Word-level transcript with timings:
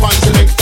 One 0.00 0.10
to 0.10 0.16
select. 0.16 0.57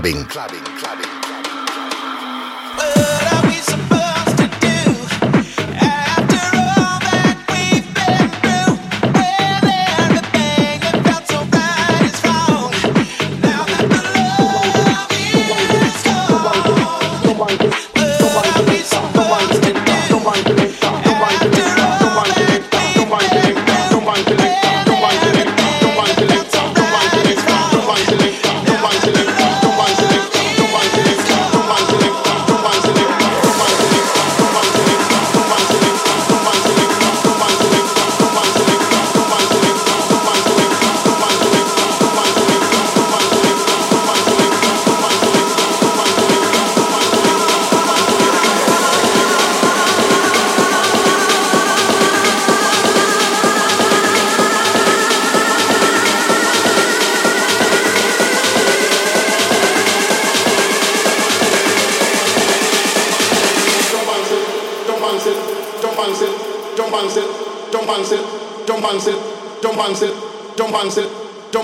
Clubbing. 0.00 0.24
clubbing. 0.24 0.69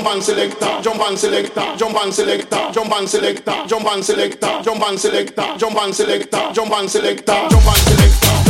And 0.07 0.23
selector, 0.23 0.81
jump 0.83 1.01
and 1.01 1.19
selector, 1.19 1.77
jump 1.77 1.97
and 1.97 2.13
selector, 2.15 2.71
jump 2.73 2.93
and 2.93 3.09
selector, 3.09 3.65
jump 3.67 3.87
and 3.87 4.05
selector, 4.05 4.63
jump 4.63 4.83
and 4.83 4.99
selector, 4.99 5.55
jump 5.59 5.77
and 5.77 5.95
selector, 5.95 6.53
jump 6.53 6.73
and 6.73 6.91
selector, 6.91 7.49
jump 7.51 7.67
and 7.67 7.77
selector, 7.79 8.46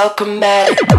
so 0.00 0.08
chromatic. 0.14 0.89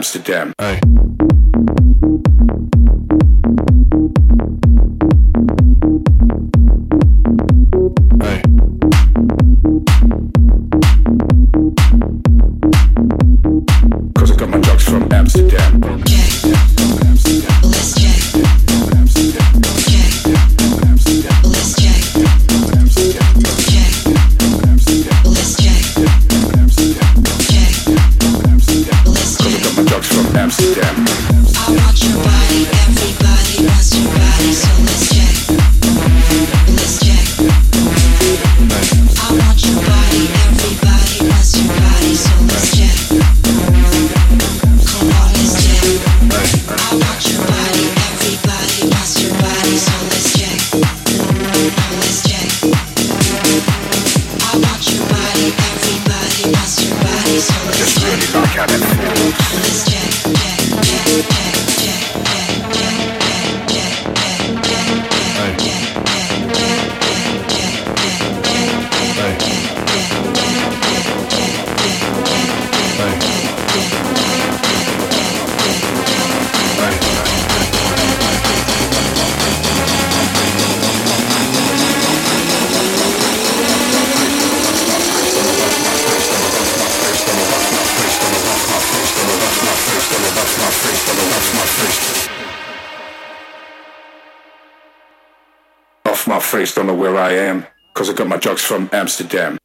Amsterdam. 0.00 0.54
Amsterdam. 99.20 99.59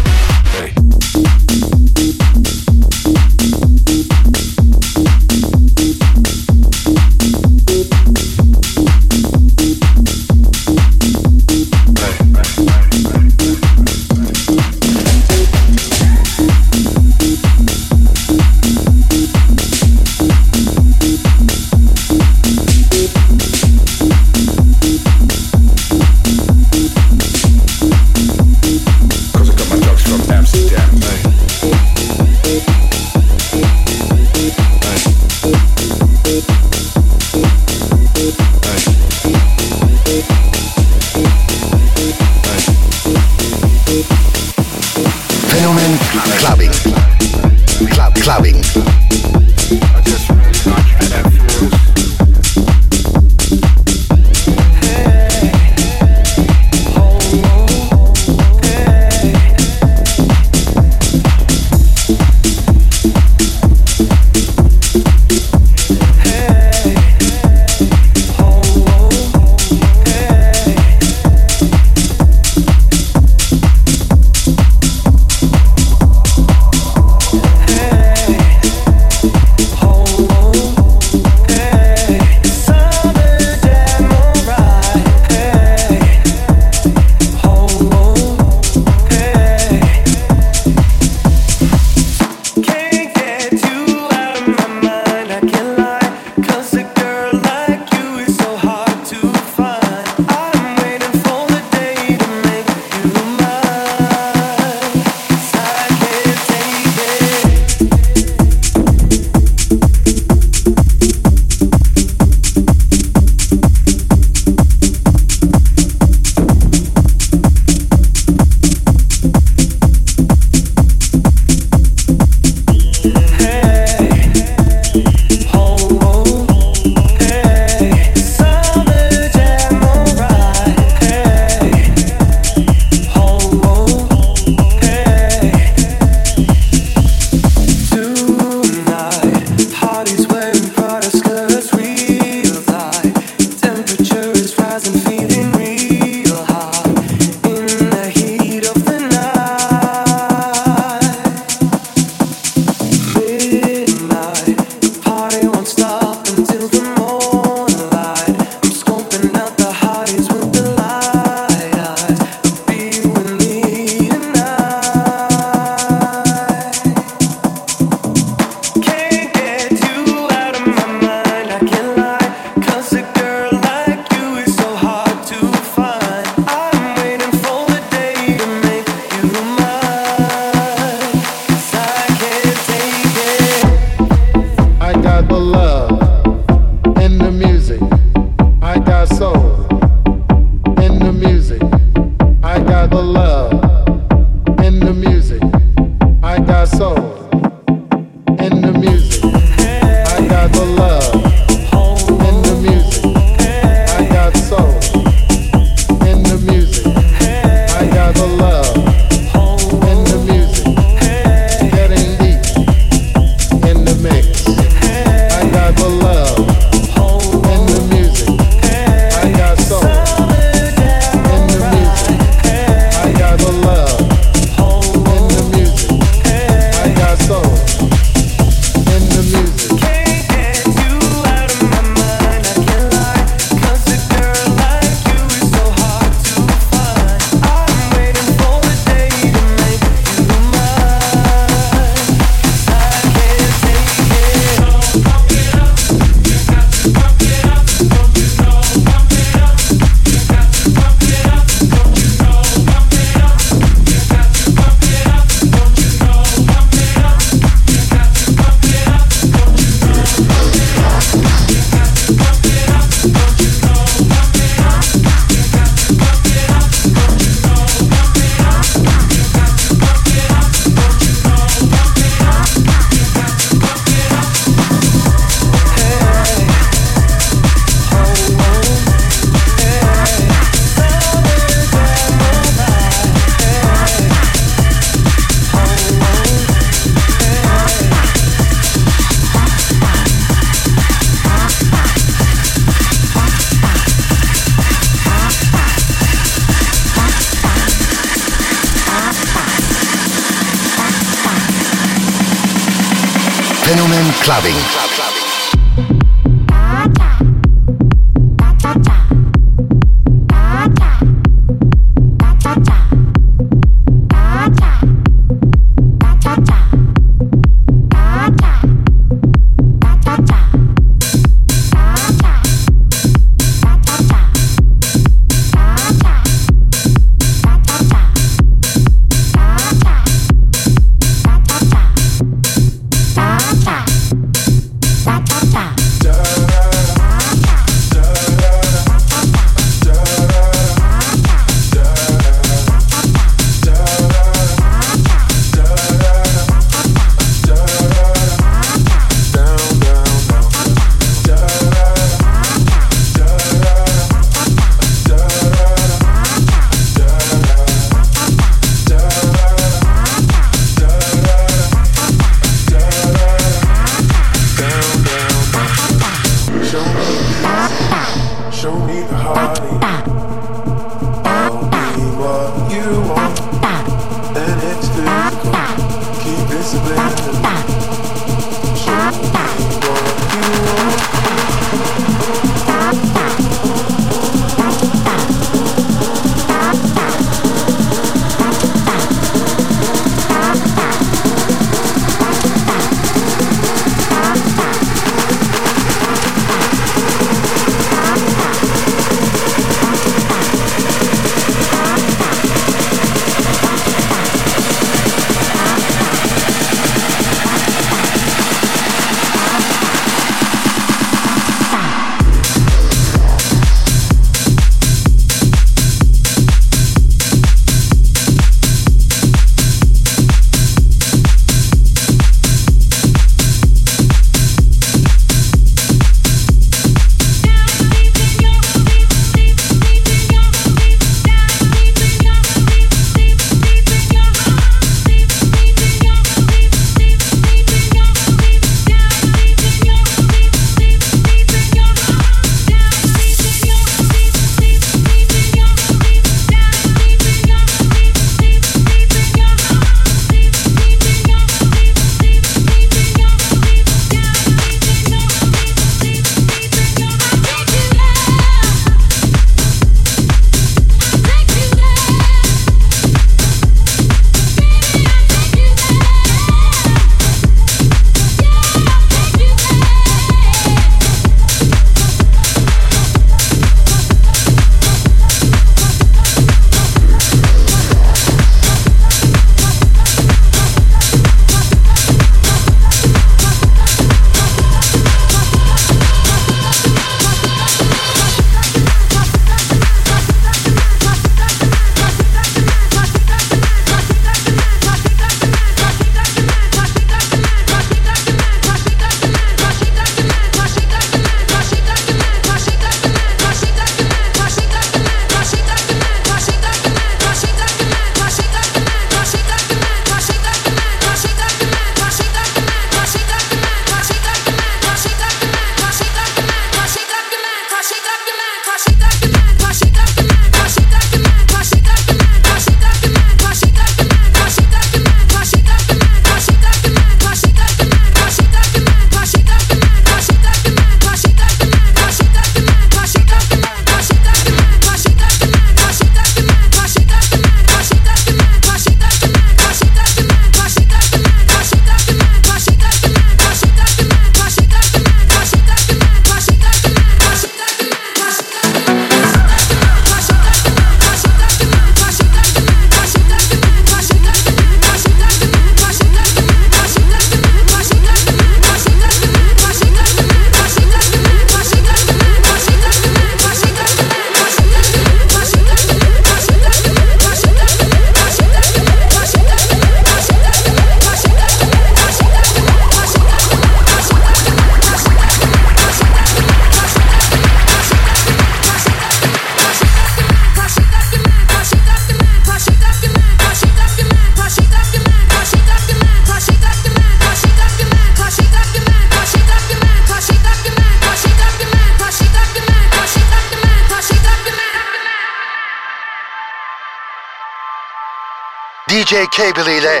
DJ 599.08 599.26
Cable 599.30 599.76
ile 599.76 600.00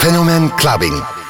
Fenomen 0.00 0.50
Clubbing. 0.56 1.23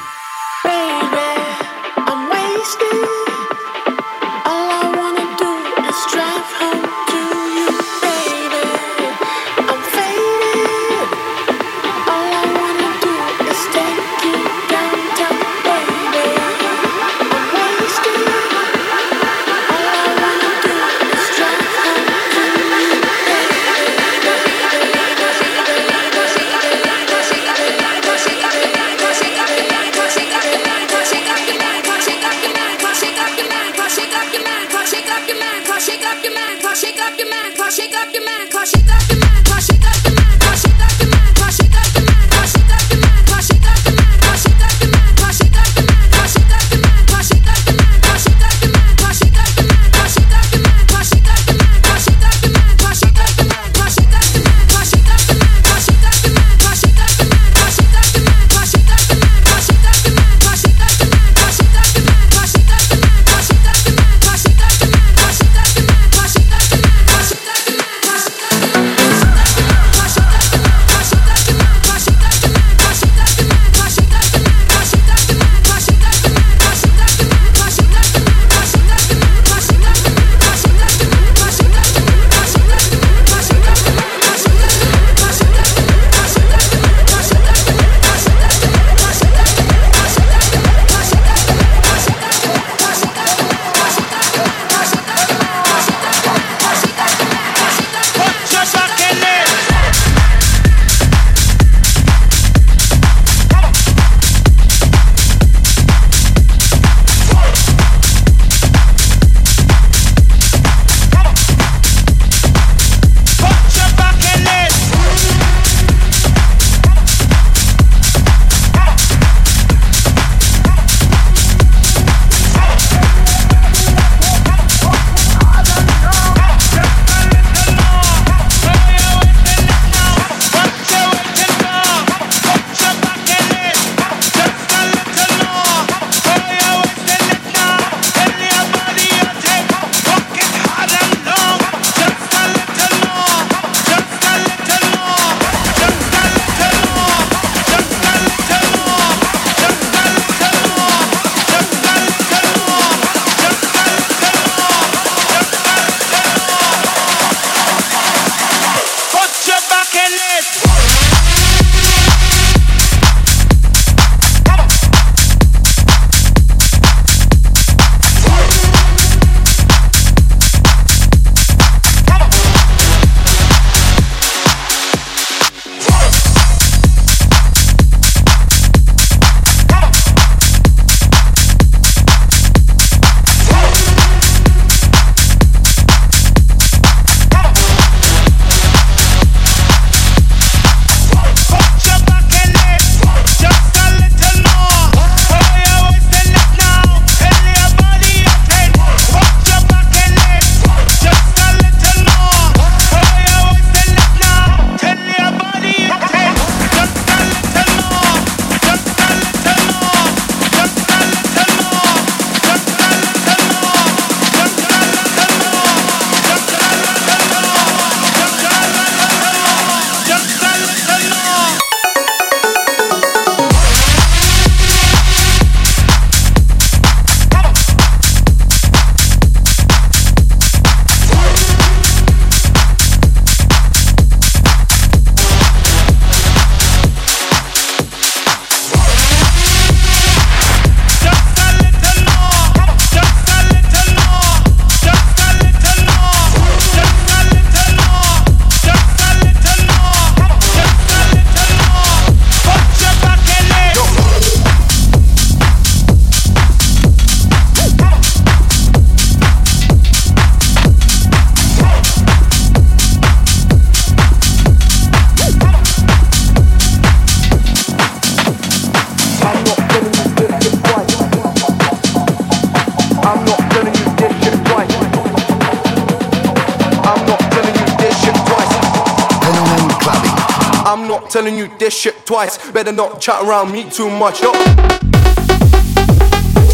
telling 281.15 281.37
you 281.37 281.49
this 281.57 281.73
shit 281.73 282.05
twice. 282.05 282.37
Better 282.51 282.73
not 282.73 282.99
chat 282.99 283.23
around 283.23 283.49
me 283.49 283.69
too 283.69 283.89
much. 283.89 284.21
Yo. 284.21 284.33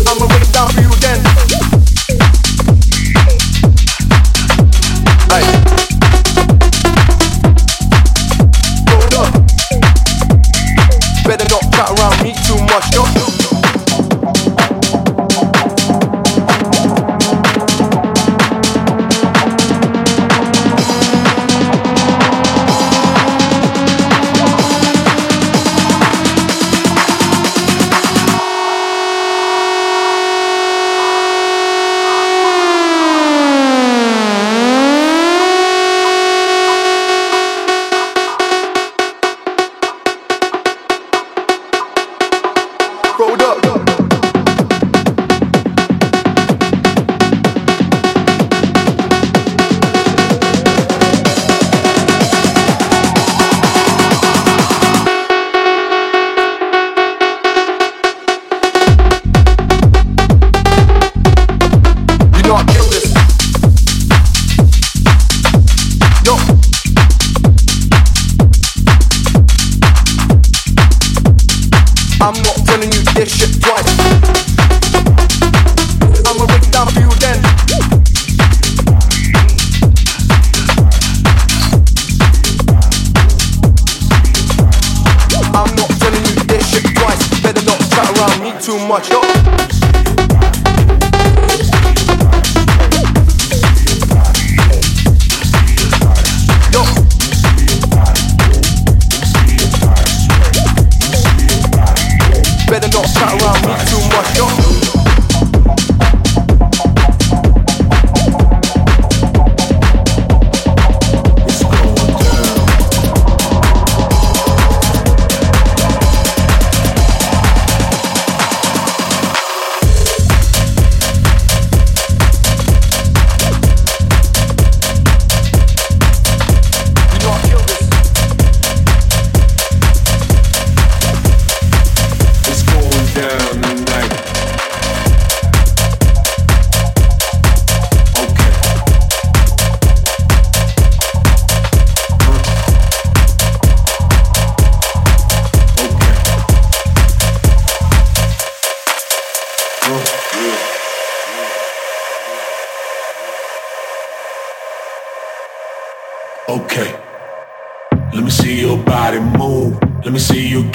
I'ma 0.06 0.28
break 0.28 0.52
down 0.52 0.70
for 0.70 0.82
you 0.82 0.94
again. 0.94 1.61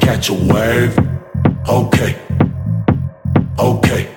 catch 0.07 0.29
a 0.29 0.35
wave. 0.35 0.97
Okay, 1.69 2.17
okay. 3.59 4.09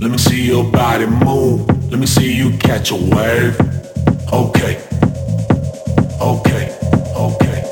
Let 0.00 0.10
me 0.10 0.18
see 0.18 0.44
your 0.44 0.64
body 0.64 1.06
move. 1.06 1.64
Let 1.92 2.00
me 2.00 2.06
see 2.06 2.32
you 2.34 2.58
catch 2.58 2.90
a 2.90 2.96
wave. 2.96 3.56
Okay, 4.32 4.82
okay, 6.20 6.76
okay. 7.16 7.65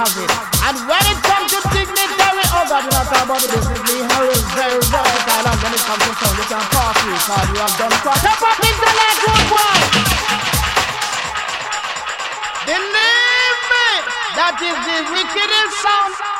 Have 0.00 0.16
it. 0.16 0.32
And 0.64 0.76
when 0.88 1.04
it 1.12 1.20
comes 1.20 1.52
to 1.52 1.60
dignitary, 1.76 2.44
oh 2.56 2.64
God, 2.72 2.88
you 2.88 2.92
not 2.96 3.04
talk 3.12 3.24
about 3.28 3.40
the 3.44 3.52
business. 3.52 3.80
We 3.84 4.00
have 4.00 4.24
it 4.32 4.44
very 4.56 4.80
versatile. 4.88 5.44
And 5.44 5.58
when 5.60 5.72
it 5.76 5.82
comes 5.84 6.04
to 6.08 6.12
sound, 6.16 6.36
you 6.40 6.46
can 6.48 6.64
pass 6.72 6.96
you. 7.04 7.12
Cause 7.20 7.48
you 7.52 7.58
have 7.60 7.74
done 7.76 7.96
quite 8.00 8.24
a 8.24 8.32
pop 8.40 8.58
intellect, 8.64 9.16
good 9.20 9.42
boy. 9.52 9.76
Believe 12.64 13.60
me, 13.72 13.88
that 14.40 14.56
is 14.56 14.76
the 14.88 14.98
wickedest 15.12 15.74
sound. 15.84 16.39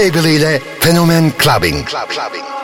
Cable 0.00 0.32
ile 0.32 0.60
Fenomen 0.80 1.32
Clubbing. 1.36 1.84
Club, 1.84 2.08
clubbing. 2.08 2.59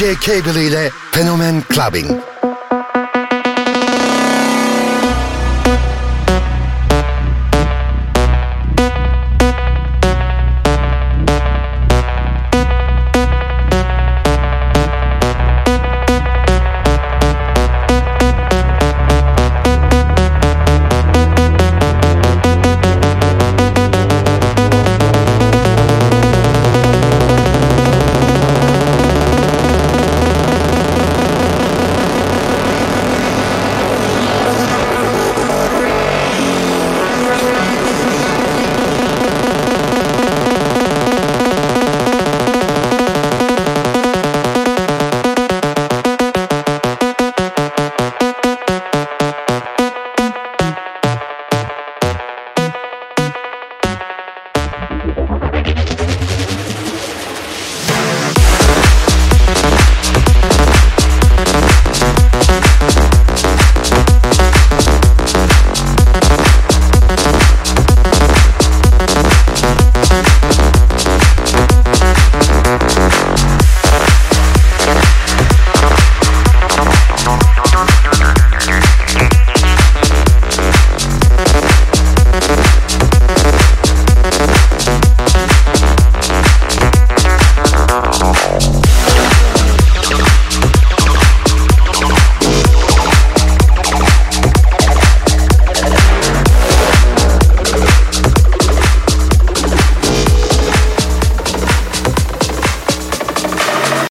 DJ 0.00 0.16
Cable 0.16 0.64
ile 0.64 0.90
Fenomen 1.12 1.62
Clubbing. 1.68 2.20